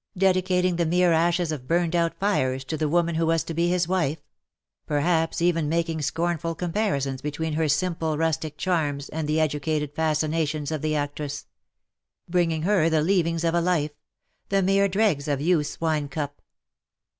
[0.27, 3.67] —dedicating the mere ashes of burned out fires to the woman who was to be
[3.69, 4.17] his wife;
[4.87, 10.81] perhaps even making scornful comparisons between her simple rustic charms and the educated fascinations of
[10.81, 11.45] the actress;
[12.27, 13.91] bringing her the leavings of a life—
[14.49, 16.41] the mere dregs of youth^s wine cup